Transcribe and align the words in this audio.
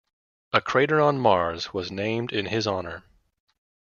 A 0.51 0.61
crater 0.61 0.99
on 0.99 1.19
Mars 1.19 1.75
was 1.75 1.91
named 1.91 2.33
in 2.33 2.47
his 2.47 2.65
honour. 2.65 3.03